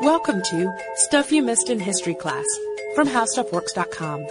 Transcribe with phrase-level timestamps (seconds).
[0.00, 2.44] Welcome to Stuff You Missed in History Class
[2.94, 4.26] from HowStuffWorks.com.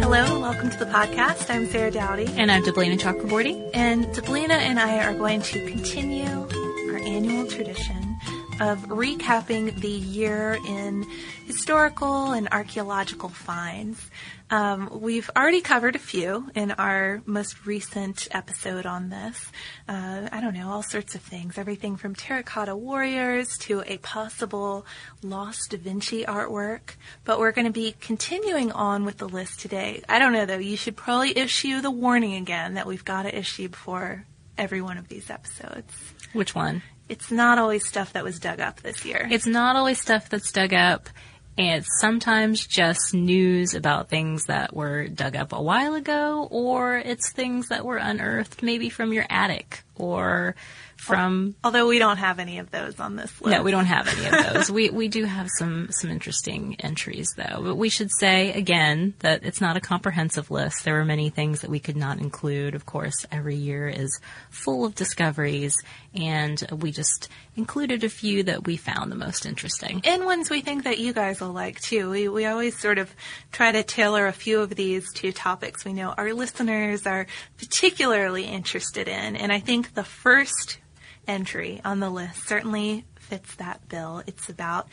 [0.00, 1.48] Hello and welcome to the podcast.
[1.48, 2.26] I'm Sarah Dowdy.
[2.36, 3.70] And I'm Deblina Chakraborty.
[3.72, 6.26] And Deblina and I are going to continue
[6.90, 8.07] our annual tradition
[8.60, 11.06] of recapping the year in
[11.46, 14.10] historical and archaeological finds.
[14.50, 19.52] Um, we've already covered a few in our most recent episode on this.
[19.86, 21.58] Uh, I don't know, all sorts of things.
[21.58, 24.86] Everything from terracotta warriors to a possible
[25.22, 26.96] lost Da Vinci artwork.
[27.24, 30.02] But we're going to be continuing on with the list today.
[30.08, 33.38] I don't know though, you should probably issue the warning again that we've got to
[33.38, 34.24] issue before
[34.56, 35.92] every one of these episodes.
[36.32, 36.82] Which one?
[37.08, 39.26] It's not always stuff that was dug up this year.
[39.30, 41.08] It's not always stuff that's dug up.
[41.56, 47.32] It's sometimes just news about things that were dug up a while ago, or it's
[47.32, 50.54] things that were unearthed maybe from your attic or
[50.98, 53.56] from although we don't have any of those on this list.
[53.56, 54.70] No, we don't have any of those.
[54.70, 57.62] we we do have some some interesting entries though.
[57.62, 60.84] But we should say again that it's not a comprehensive list.
[60.84, 62.74] There are many things that we could not include.
[62.74, 65.74] Of course, every year is full of discoveries
[66.14, 70.00] and we just included a few that we found the most interesting.
[70.04, 72.10] And ones we think that you guys will like too.
[72.10, 73.14] We we always sort of
[73.52, 78.44] try to tailor a few of these to topics we know our listeners are particularly
[78.44, 79.36] interested in.
[79.36, 80.78] And I think the first
[81.28, 84.22] entry on the list certainly fits that bill.
[84.26, 84.88] It's about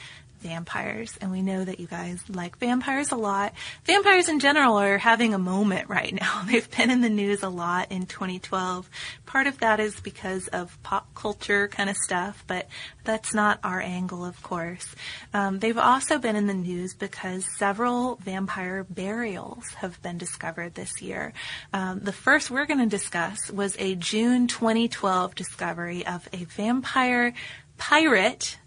[0.46, 3.54] vampires, and we know that you guys like vampires a lot.
[3.86, 6.44] Vampires in general are having a moment right now.
[6.48, 8.88] They've been in the news a lot in 2012.
[9.26, 12.68] Part of that is because of pop culture kind of stuff, but
[13.04, 14.88] that's not our angle, of course.
[15.34, 21.02] Um, they've also been in the news because several vampire burials have been discovered this
[21.02, 21.34] year.
[21.74, 27.34] Um, the first we're going to discuss was a June 2012 discovery of a vampire
[27.78, 28.58] pirate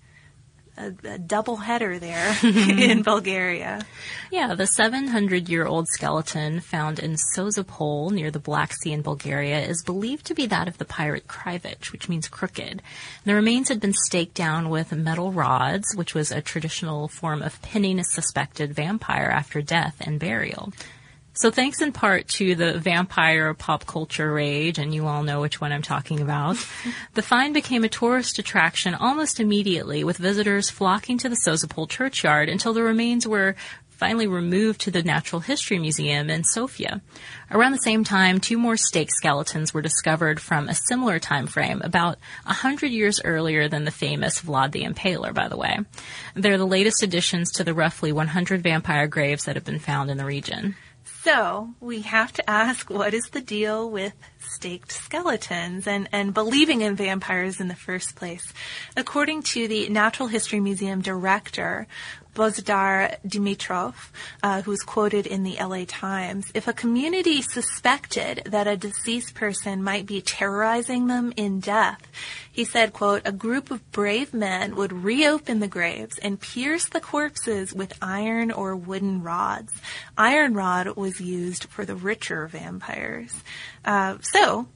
[0.79, 3.85] a, a double header there in Bulgaria.
[4.30, 9.61] Yeah, the 700 year old skeleton found in Sozopol near the Black Sea in Bulgaria
[9.61, 12.83] is believed to be that of the pirate Krivich, which means crooked.
[13.25, 17.61] The remains had been staked down with metal rods, which was a traditional form of
[17.63, 20.73] pinning a suspected vampire after death and burial.
[21.39, 25.61] So thanks in part to the vampire pop culture rage, and you all know which
[25.61, 26.57] one I'm talking about,
[27.15, 32.49] the find became a tourist attraction almost immediately, with visitors flocking to the Sozopol churchyard
[32.49, 33.55] until the remains were
[33.89, 37.03] finally removed to the Natural History Museum in Sofia.
[37.53, 41.81] Around the same time, two more stake skeletons were discovered from a similar time frame,
[41.85, 45.79] about a hundred years earlier than the famous Vlad the Impaler, by the way.
[46.35, 50.17] They're the latest additions to the roughly 100 vampire graves that have been found in
[50.17, 50.75] the region.
[51.30, 56.80] So we have to ask what is the deal with staked skeletons and, and believing
[56.80, 58.55] in vampires in the first place?
[58.96, 61.86] According to the Natural History Museum director,
[62.39, 63.95] Bozidar Dimitrov,
[64.45, 69.83] uh, was quoted in the LA Times, if a community suspected that a deceased person
[69.83, 72.01] might be terrorizing them in death,
[72.53, 77.01] he said, quote, a group of brave men would reopen the graves and pierce the
[77.01, 79.73] corpses with iron or wooden rods.
[80.17, 83.35] Iron rod was used for the richer vampires.
[83.85, 84.69] Uh, so,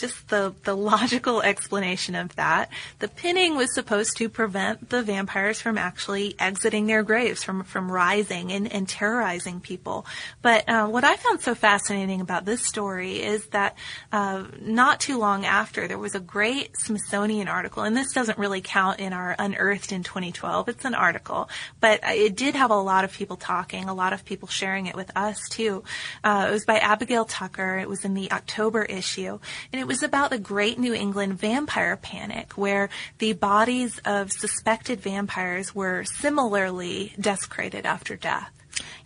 [0.00, 2.70] just the, the logical explanation of that.
[2.98, 7.90] The pinning was supposed to prevent the vampires from actually exiting their graves, from, from
[7.90, 10.06] rising and, and terrorizing people.
[10.42, 13.76] But uh, what I found so fascinating about this story is that
[14.12, 18.60] uh, not too long after, there was a great Smithsonian article, and this doesn't really
[18.60, 20.68] count in our Unearthed in 2012.
[20.68, 21.48] It's an article,
[21.80, 24.96] but it did have a lot of people talking, a lot of people sharing it
[24.96, 25.82] with us too.
[26.24, 27.78] Uh, it was by Abigail Tucker.
[27.78, 29.38] It was in the October issue,
[29.72, 35.00] and it was about the Great New England Vampire Panic, where the bodies of suspected
[35.00, 38.52] vampires were similarly desecrated after death.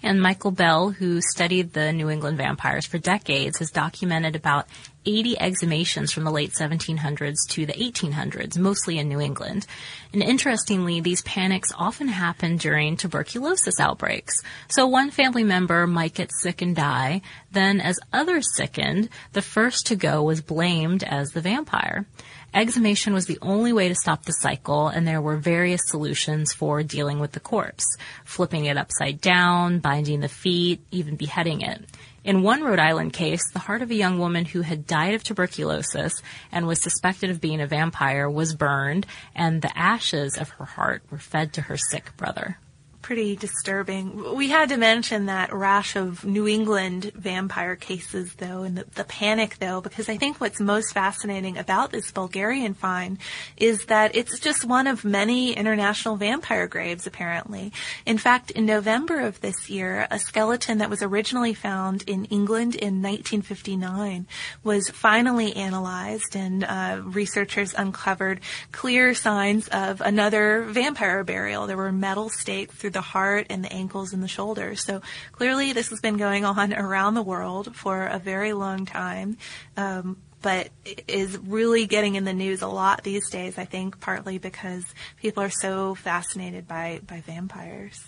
[0.02, 4.66] And Michael Bell, who studied the New England vampires for decades, has documented about
[5.06, 9.66] 80 exhumations from the late 1700s to the 1800s, mostly in New England.
[10.12, 14.42] And interestingly, these panics often happen during tuberculosis outbreaks.
[14.68, 17.22] So one family member might get sick and die,
[17.52, 22.06] then as others sickened, the first to go was blamed as the vampire.
[22.54, 26.84] Exhumation was the only way to stop the cycle, and there were various solutions for
[26.84, 27.84] dealing with the corpse.
[28.24, 31.84] Flipping it upside down, binding the feet, even beheading it.
[32.24, 35.22] In one Rhode Island case, the heart of a young woman who had died of
[35.22, 36.14] tuberculosis
[36.50, 41.02] and was suspected of being a vampire was burned, and the ashes of her heart
[41.10, 42.58] were fed to her sick brother.
[43.04, 44.34] Pretty disturbing.
[44.34, 49.04] We had to mention that rash of New England vampire cases, though, and the, the,
[49.04, 53.18] panic, though, because I think what's most fascinating about this Bulgarian find
[53.58, 57.74] is that it's just one of many international vampire graves, apparently.
[58.06, 62.74] In fact, in November of this year, a skeleton that was originally found in England
[62.74, 64.26] in 1959
[64.62, 68.40] was finally analyzed, and uh, researchers uncovered
[68.72, 71.66] clear signs of another vampire burial.
[71.66, 74.82] There were metal stakes through the heart and the ankles and the shoulders.
[74.84, 75.02] So
[75.32, 79.36] clearly this has been going on around the world for a very long time.
[79.76, 80.68] Um, but
[81.08, 84.84] is really getting in the news a lot these days, I think, partly because
[85.16, 87.98] people are so fascinated by, by vampires.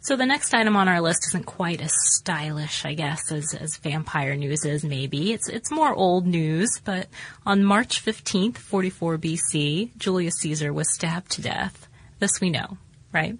[0.00, 3.76] So the next item on our list isn't quite as stylish, I guess, as, as
[3.76, 5.32] vampire news is maybe.
[5.32, 7.08] It's, it's more old news, but
[7.46, 11.88] on March 15th, 44 BC, Julius Caesar was stabbed to death.
[12.18, 12.78] This we know,
[13.12, 13.38] right?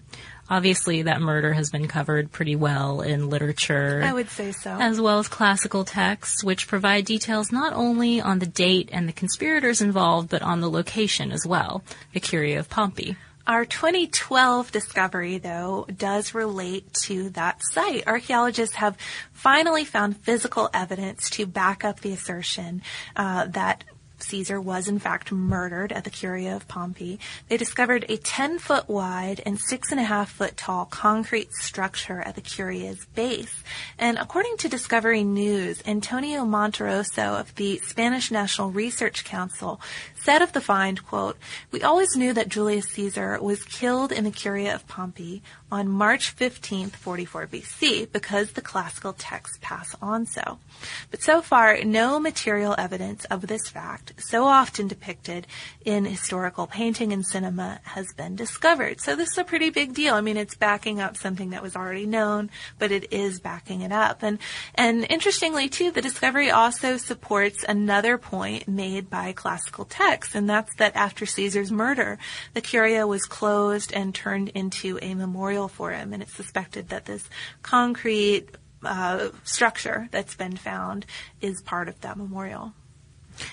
[0.51, 4.03] Obviously, that murder has been covered pretty well in literature.
[4.05, 4.71] I would say so.
[4.71, 9.13] As well as classical texts, which provide details not only on the date and the
[9.13, 13.17] conspirators involved, but on the location as well, the Curia of Pompey.
[13.47, 18.07] Our 2012 discovery, though, does relate to that site.
[18.07, 18.97] Archaeologists have
[19.33, 22.83] finally found physical evidence to back up the assertion
[23.17, 23.83] uh, that
[24.23, 28.89] Caesar was in fact murdered at the Curia of Pompey, they discovered a 10 foot
[28.89, 33.63] wide and six and a half foot tall concrete structure at the Curia's base.
[33.99, 39.81] And according to Discovery News, Antonio Monterroso of the Spanish National Research Council
[40.23, 41.37] said of the find, quote,
[41.71, 46.37] We always knew that Julius Caesar was killed in the Curia of Pompey on March
[46.37, 50.59] 15th, 44 BC, because the classical texts pass on so.
[51.11, 55.47] But so far, no material evidence of this fact, so often depicted
[55.85, 59.01] in historical painting and cinema, has been discovered.
[59.01, 60.15] So this is a pretty big deal.
[60.15, 63.93] I mean, it's backing up something that was already known, but it is backing it
[63.93, 64.23] up.
[64.23, 64.39] And,
[64.75, 70.75] and interestingly too, the discovery also supports another point made by classical texts, and that's
[70.77, 72.19] that after Caesar's murder,
[72.55, 77.05] the Curia was closed and turned into a memorial for him, and it's suspected that
[77.05, 77.29] this
[77.63, 78.49] concrete
[78.85, 81.07] uh, structure that's been found
[81.41, 82.73] is part of that memorial.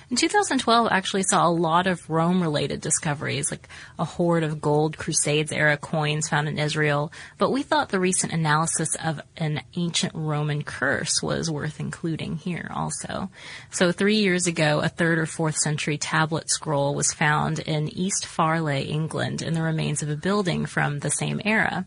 [0.09, 4.97] In 2012 actually saw a lot of Rome related discoveries, like a hoard of gold
[4.97, 10.13] Crusades era coins found in Israel, but we thought the recent analysis of an ancient
[10.15, 13.30] Roman curse was worth including here also.
[13.71, 18.25] So three years ago, a third or fourth century tablet scroll was found in East
[18.25, 21.85] Farleigh, England, in the remains of a building from the same era.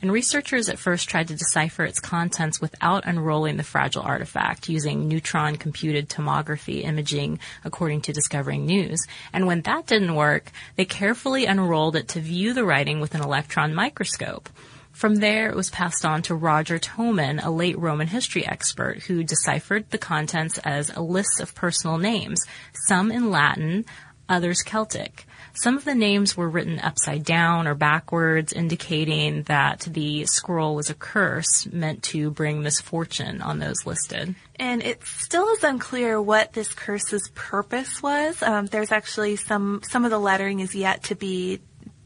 [0.00, 5.08] And researchers at first tried to decipher its contents without unrolling the fragile artifact using
[5.08, 9.00] neutron computed tomography imaging according to Discovery News.
[9.32, 13.22] And when that didn't work, they carefully unrolled it to view the writing with an
[13.22, 14.48] electron microscope.
[14.92, 19.24] From there, it was passed on to Roger Tomlin, a late Roman history expert, who
[19.24, 22.40] deciphered the contents as a list of personal names,
[22.86, 23.86] some in Latin,
[24.28, 25.26] others Celtic.
[25.60, 30.88] Some of the names were written upside down or backwards, indicating that the scroll was
[30.88, 34.34] a curse meant to bring misfortune on those listed.
[34.56, 38.42] And it still is unclear what this curse's purpose was.
[38.42, 41.60] Um, there's actually some some of the lettering is yet to be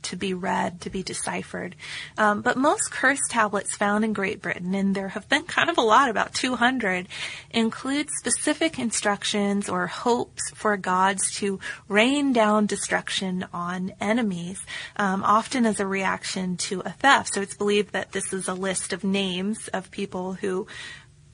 [0.05, 1.75] to be read, to be deciphered.
[2.17, 5.79] Um, but most curse tablets found in Great Britain, and there have been kind of
[5.79, 7.09] a lot, about 200,
[7.51, 11.59] include specific instructions or hopes for gods to
[11.89, 14.61] rain down destruction on enemies,
[14.97, 17.35] um, often as a reaction to a theft.
[17.35, 20.67] So it's believed that this is a list of names of people who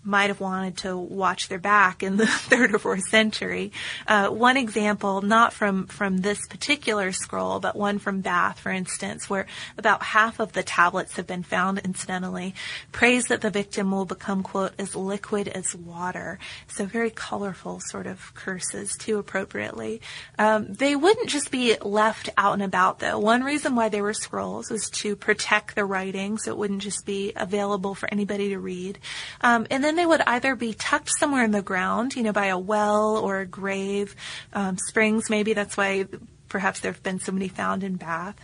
[0.02, 3.72] might have wanted to watch their back in the third or fourth century.
[4.06, 9.28] Uh, one example, not from, from this particular scroll, but one from Bath, for instance,
[9.28, 12.54] where about half of the tablets have been found incidentally,
[12.92, 16.38] prays that the victim will become, quote, as liquid as water.
[16.68, 20.00] So very colorful sort of curses, too appropriately.
[20.38, 23.18] Um, they wouldn't just be left out and about, though.
[23.18, 27.04] One reason why they were scrolls was to protect the writing, so it wouldn't just
[27.04, 28.98] be available for anybody to read.
[29.42, 32.32] Um, and then then they would either be tucked somewhere in the ground, you know,
[32.32, 34.14] by a well or a grave,
[34.52, 35.52] um, springs maybe.
[35.52, 36.06] That's why
[36.48, 38.36] perhaps there have been so many found in Bath,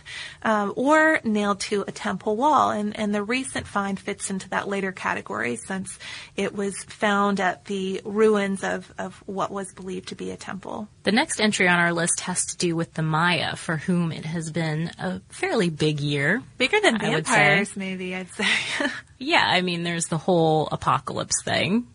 [0.43, 2.71] um, or nailed to a temple wall.
[2.71, 5.97] And, and the recent find fits into that later category since
[6.35, 10.89] it was found at the ruins of, of what was believed to be a temple.
[11.03, 14.25] The next entry on our list has to do with the Maya, for whom it
[14.25, 16.43] has been a fairly big year.
[16.57, 18.45] Bigger than vampires, maybe, I'd say.
[19.17, 21.87] yeah, I mean, there's the whole apocalypse thing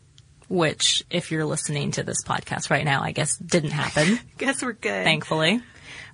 [0.53, 4.21] which if you're listening to this podcast right now, I guess didn't happen.
[4.39, 5.03] guess we're good.
[5.03, 5.63] Thankfully.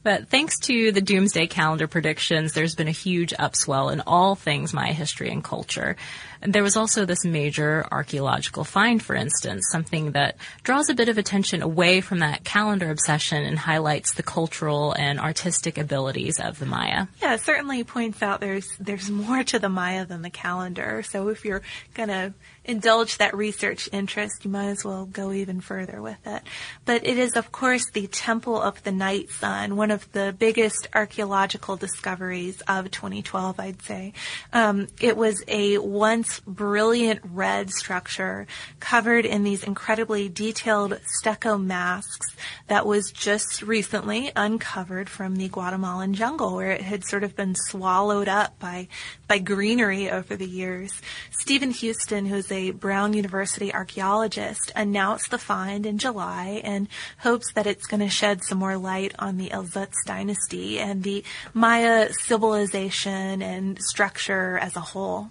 [0.04, 4.72] But thanks to the doomsday calendar predictions, there's been a huge upswell in all things
[4.72, 5.96] my history and culture.
[6.40, 11.18] There was also this major archaeological find, for instance, something that draws a bit of
[11.18, 16.66] attention away from that calendar obsession and highlights the cultural and artistic abilities of the
[16.66, 17.06] Maya.
[17.20, 21.02] Yeah, it certainly points out there's there's more to the Maya than the calendar.
[21.02, 21.62] So if you're
[21.94, 26.42] gonna indulge that research interest, you might as well go even further with it.
[26.84, 30.86] But it is, of course, the Temple of the Night Sun, one of the biggest
[30.94, 34.12] archaeological discoveries of 2012, I'd say.
[34.52, 38.46] Um, it was a once brilliant red structure
[38.80, 42.36] covered in these incredibly detailed stucco masks
[42.68, 47.54] that was just recently uncovered from the Guatemalan jungle where it had sort of been
[47.54, 48.88] swallowed up by,
[49.26, 50.90] by greenery over the years.
[51.30, 57.66] Stephen Houston, who's a Brown University archaeologist, announced the find in July and hopes that
[57.66, 62.12] it's going to shed some more light on the El Zotz dynasty and the Maya
[62.12, 65.30] civilization and structure as a whole.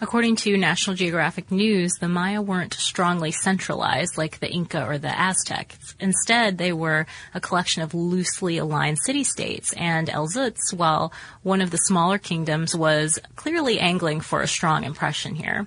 [0.00, 5.18] According to National Geographic News, the Maya weren't strongly centralized like the Inca or the
[5.18, 5.94] Aztecs.
[5.98, 11.70] Instead, they were a collection of loosely aligned city-states, and El Zotz, while one of
[11.70, 15.66] the smaller kingdoms, was clearly angling for a strong impression here.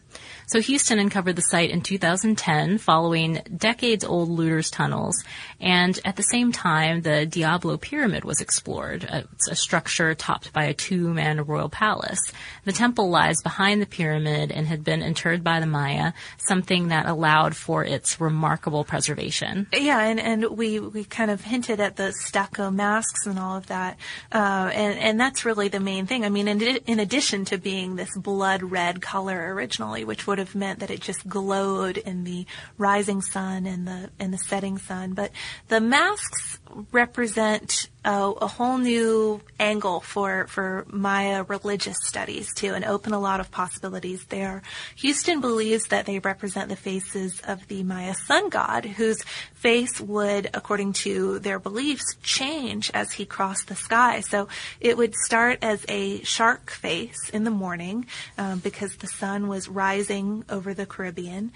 [0.49, 5.23] So Houston uncovered the site in 2010 following decades old looters tunnels.
[5.59, 9.03] And at the same time, the Diablo Pyramid was explored.
[9.03, 12.19] It's a structure topped by a tomb and a royal palace.
[12.65, 17.05] The temple lies behind the pyramid and had been interred by the Maya, something that
[17.05, 19.67] allowed for its remarkable preservation.
[19.71, 23.67] Yeah, and, and we, we kind of hinted at the stucco masks and all of
[23.67, 23.99] that.
[24.31, 26.25] Uh, and, and that's really the main thing.
[26.25, 30.55] I mean, in, in addition to being this blood red color originally, which would have
[30.55, 32.45] meant that it just glowed in the
[32.77, 35.13] rising sun and the and the setting sun.
[35.13, 35.31] But
[35.67, 36.59] the masks
[36.91, 43.19] represent a, a, whole new angle for for Maya religious studies too, and open a
[43.19, 44.61] lot of possibilities there.
[44.97, 49.21] Houston believes that they represent the faces of the Maya sun god, whose
[49.53, 54.21] face would, according to their beliefs, change as he crossed the sky.
[54.21, 54.47] So
[54.79, 58.05] it would start as a shark face in the morning
[58.37, 61.51] um, because the sun was rising over the Caribbean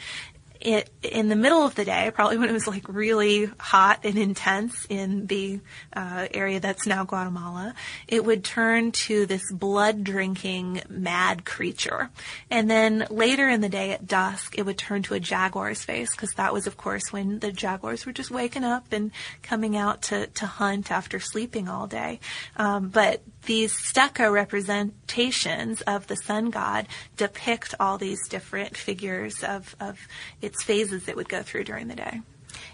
[0.64, 4.18] it, in the middle of the day, probably when it was like really hot and
[4.18, 5.60] intense in the
[5.94, 7.76] uh, area that's now Guatemala,
[8.08, 12.10] it would turn to this blood drinking mad creature.
[12.50, 16.12] And then later in the day at dusk, it would turn to a jaguar's face
[16.12, 20.04] because that was, of course, when the jaguars were just waking up and coming out
[20.04, 22.22] to, to hunt after sleeping all day.
[22.56, 29.76] Um, but these stucco representations of the sun god depict all these different figures of,
[29.80, 30.00] of
[30.42, 32.22] its phases it would go through during the day.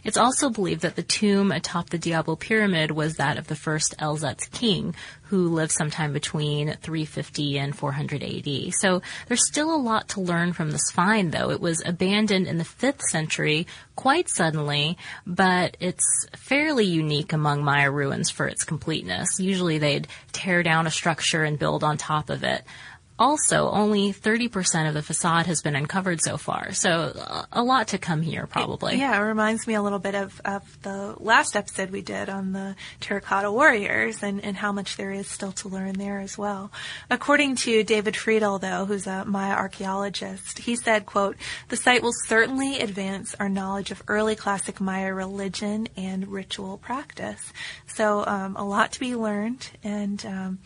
[0.03, 3.96] It's also believed that the tomb atop the Diablo pyramid was that of the first
[4.00, 8.74] El Zotz king, who lived sometime between 350 and 400 AD.
[8.74, 11.51] So there's still a lot to learn from this find, though.
[11.51, 17.91] It was abandoned in the 5th century quite suddenly, but it's fairly unique among Maya
[17.91, 19.39] ruins for its completeness.
[19.39, 22.63] Usually they'd tear down a structure and build on top of it.
[23.20, 27.12] Also, only 30% of the facade has been uncovered so far, so
[27.52, 28.94] a lot to come here probably.
[28.94, 32.30] It, yeah, it reminds me a little bit of, of the last episode we did
[32.30, 36.38] on the terracotta warriors and, and how much there is still to learn there as
[36.38, 36.72] well.
[37.10, 41.36] According to David Freidel, though, who's a Maya archaeologist, he said, quote,
[41.68, 47.52] the site will certainly advance our knowledge of early classic Maya religion and ritual practice.
[47.86, 50.60] So um, a lot to be learned and um,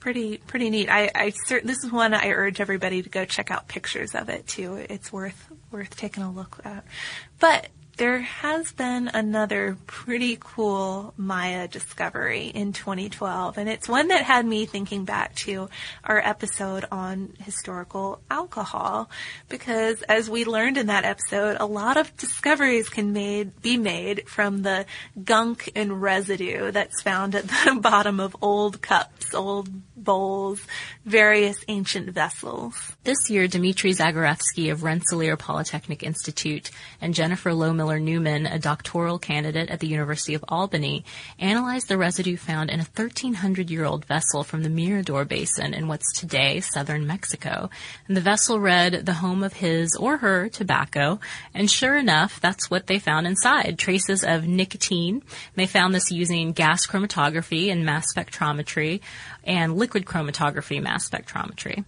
[0.00, 0.88] pretty pretty neat.
[0.88, 4.46] I, I this is one I urge everybody to go check out pictures of it
[4.46, 4.74] too.
[4.74, 6.84] It's worth worth taking a look at.
[7.38, 14.22] But there has been another pretty cool Maya discovery in 2012, and it's one that
[14.22, 15.68] had me thinking back to
[16.04, 19.10] our episode on historical alcohol,
[19.48, 24.28] because as we learned in that episode, a lot of discoveries can made, be made
[24.28, 24.86] from the
[25.24, 29.68] gunk and residue that's found at the bottom of old cups, old
[30.04, 30.60] bowls,
[31.04, 32.96] various ancient vessels.
[33.04, 39.18] This year, Dmitry Zagorevsky of Rensselaer Polytechnic Institute and Jennifer Loughmiller Miller Newman, a doctoral
[39.18, 41.04] candidate at the University of Albany,
[41.38, 45.88] analyzed the residue found in a 1300 year old vessel from the Mirador Basin in
[45.88, 47.70] what's today southern Mexico.
[48.06, 51.18] And the vessel read the home of his or her tobacco,
[51.54, 55.22] and sure enough, that's what they found inside traces of nicotine.
[55.54, 59.00] They found this using gas chromatography and mass spectrometry
[59.44, 61.84] and liquid chromatography mass spectrometry.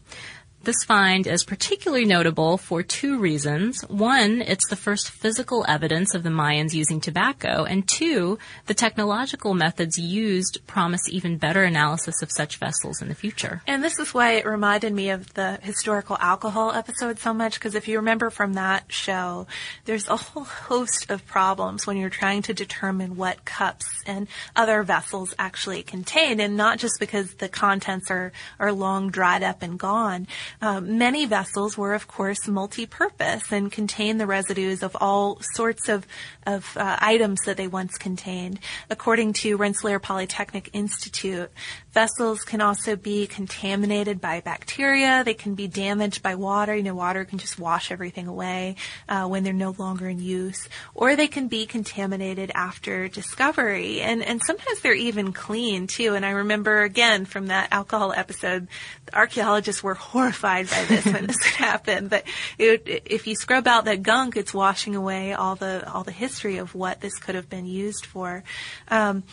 [0.63, 3.81] This find is particularly notable for two reasons.
[3.89, 9.55] One, it's the first physical evidence of the Mayans using tobacco, and two, the technological
[9.55, 13.63] methods used promise even better analysis of such vessels in the future.
[13.67, 17.75] And this is why it reminded me of the historical alcohol episode so much, because
[17.75, 19.47] if you remember from that show,
[19.87, 24.83] there's a whole host of problems when you're trying to determine what cups and other
[24.83, 29.79] vessels actually contain, and not just because the contents are, are long dried up and
[29.79, 30.27] gone.
[30.61, 36.07] Um, many vessels were, of course, multi-purpose and contained the residues of all sorts of,
[36.47, 38.59] of uh, items that they once contained.
[38.89, 41.51] According to Rensselaer Polytechnic Institute,
[41.93, 45.23] vessels can also be contaminated by bacteria.
[45.25, 46.75] They can be damaged by water.
[46.75, 48.77] You know, water can just wash everything away
[49.09, 54.01] uh, when they're no longer in use, or they can be contaminated after discovery.
[54.01, 56.15] And and sometimes they're even clean too.
[56.15, 58.69] And I remember again from that alcohol episode,
[59.07, 62.09] the archaeologists were horrified by this when this would happen.
[62.09, 62.25] But
[62.59, 66.59] it, if you scrub out that gunk, it's washing away all the all the history
[66.59, 68.43] of what this could have been used for.
[68.89, 69.25] Um,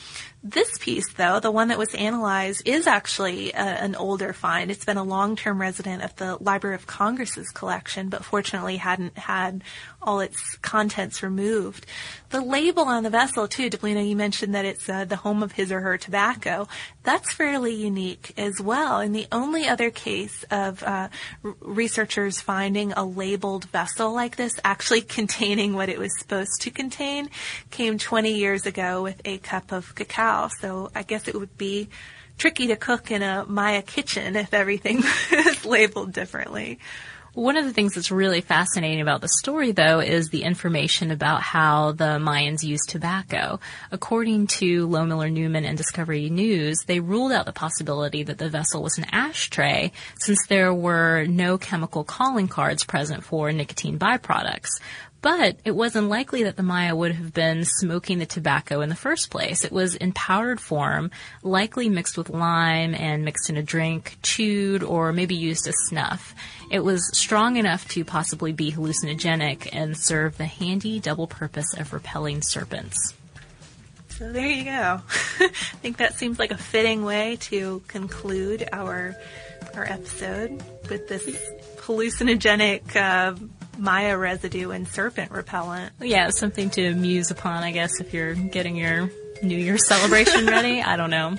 [0.43, 4.71] this piece, though, the one that was analyzed, is actually a, an older find.
[4.71, 9.63] It's been a long-term resident of the Library of Congress's collection, but fortunately hadn't had
[10.07, 11.85] all its contents removed.
[12.29, 15.51] The label on the vessel, too, Deblina, you mentioned that it's uh, the home of
[15.51, 16.67] his or her tobacco.
[17.03, 19.01] That's fairly unique as well.
[19.01, 21.09] And the only other case of uh,
[21.43, 26.71] r- researchers finding a labeled vessel like this actually containing what it was supposed to
[26.71, 27.29] contain
[27.69, 30.49] came 20 years ago with a cup of cacao.
[30.61, 31.89] So I guess it would be
[32.37, 36.79] tricky to cook in a Maya kitchen if everything is labeled differently.
[37.37, 41.43] One of the things that's really fascinating about the story, though, is the information about
[41.43, 43.59] how the Mayans used tobacco.
[43.91, 48.81] According to Loughmiller Newman and Discovery News, they ruled out the possibility that the vessel
[48.81, 54.79] was an ashtray since there were no chemical calling cards present for nicotine byproducts.
[55.21, 58.95] But it was unlikely that the Maya would have been smoking the tobacco in the
[58.95, 59.65] first place.
[59.65, 64.83] It was in powdered form, likely mixed with lime and mixed in a drink, chewed,
[64.83, 66.35] or maybe used as snuff.
[66.69, 71.93] It was strong enough to possibly be hallucinogenic and serve the handy double purpose of
[71.93, 73.15] repelling serpents.
[74.09, 75.01] So there you go.
[75.39, 75.47] I
[75.81, 79.15] think that seems like a fitting way to conclude our
[79.75, 81.23] our episode with this
[81.81, 83.35] hallucinogenic uh,
[83.77, 85.93] Maya residue and serpent repellent.
[86.01, 89.09] Yeah, something to muse upon, I guess, if you're getting your
[89.41, 90.81] New Year's celebration ready.
[90.81, 91.37] I don't know.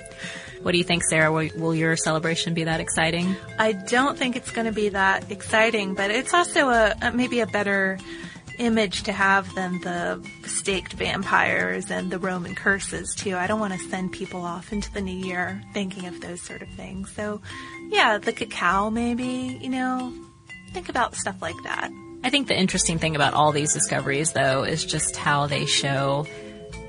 [0.61, 1.31] What do you think, Sarah?
[1.31, 3.35] Will, will, your celebration be that exciting?
[3.57, 7.39] I don't think it's going to be that exciting, but it's also a, a maybe
[7.39, 7.97] a better
[8.57, 13.37] image to have than the staked vampires and the Roman curses too.
[13.37, 16.61] I don't want to send people off into the new year thinking of those sort
[16.61, 17.09] of things.
[17.13, 17.41] So,
[17.89, 20.13] yeah, the cacao maybe, you know,
[20.73, 21.89] think about stuff like that.
[22.23, 26.27] I think the interesting thing about all these discoveries, though, is just how they show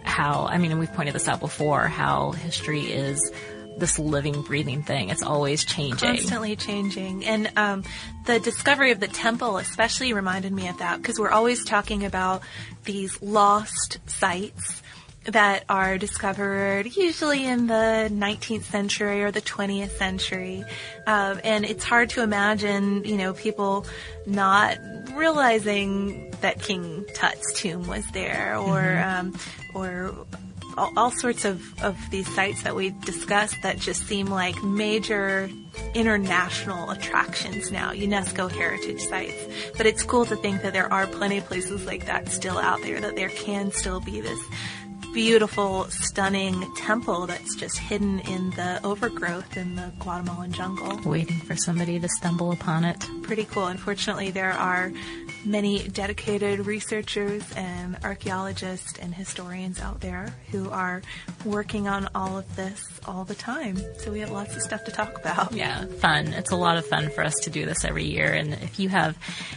[0.03, 3.33] how, I mean, and we've pointed this out before, how history is
[3.79, 5.09] this living, breathing thing.
[5.09, 6.17] It's always changing.
[6.17, 7.25] Constantly changing.
[7.25, 7.85] And um,
[8.27, 12.43] the discovery of the temple especially reminded me of that because we're always talking about
[12.85, 14.83] these lost sites
[15.27, 20.65] that are discovered usually in the 19th century or the 20th century.
[21.07, 23.87] Uh, and it's hard to imagine, you know, people
[24.27, 24.79] not
[25.15, 29.29] realizing that King Tut's tomb was there or, mm-hmm.
[29.29, 29.39] um,
[29.75, 30.15] or
[30.79, 35.51] all, all, sorts of, of these sites that we've discussed that just seem like major
[35.95, 39.47] international attractions now, UNESCO heritage sites.
[39.77, 42.81] But it's cool to think that there are plenty of places like that still out
[42.83, 44.41] there, that there can still be this
[45.13, 51.01] beautiful, stunning temple that's just hidden in the overgrowth in the Guatemalan jungle.
[51.05, 53.05] Waiting for somebody to stumble upon it.
[53.23, 53.67] Pretty cool.
[53.67, 54.93] Unfortunately, there are
[55.45, 61.03] many dedicated researchers and archaeologists and historians out there who are
[61.45, 63.79] working on all of this all the time.
[63.99, 65.53] So we have lots of stuff to talk about.
[65.53, 66.29] Yeah, fun.
[66.29, 68.33] It's a lot of fun for us to do this every year.
[68.33, 69.17] And if you have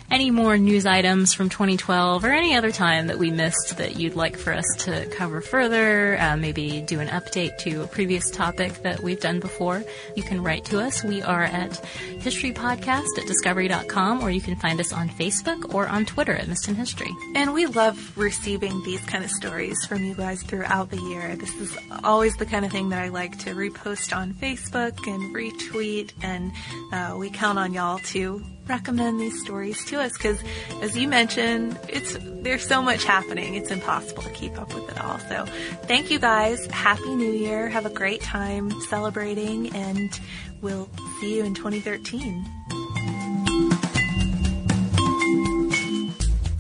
[0.10, 4.16] any more news items from 2012 or any other time that we missed that you'd
[4.16, 8.82] like for us to cover further, uh, maybe do an update to a previous topic
[8.84, 9.84] that we've done before,
[10.16, 11.04] you can write to us.
[11.04, 16.06] We are at historypodcast at discovery.com or you can find us on Facebook or on
[16.06, 17.10] Twitter at Missed in History.
[17.36, 21.36] And we love receiving these kind of stories from you guys throughout the year.
[21.36, 25.36] This is always the kind of thing that I like to repost on Facebook and
[25.36, 26.52] retweet, and
[26.92, 30.42] uh, we count on y'all to recommend these stories to us because,
[30.82, 33.56] as you mentioned, it's there's so much happening.
[33.56, 35.20] It's impossible to keep up with it all.
[35.20, 35.46] So,
[35.84, 36.66] thank you guys.
[36.68, 37.70] Happy New Year.
[37.70, 40.20] Have a great time celebrating, and
[40.62, 42.63] we'll see you in 2013.